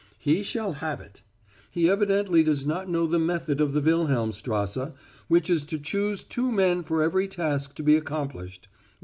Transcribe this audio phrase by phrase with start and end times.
[0.17, 1.21] He shall have it.
[1.69, 4.93] He evidently does not know the method of the Wilhelmstrasse,
[5.27, 8.67] which is to choose two men for every task to be accomplished.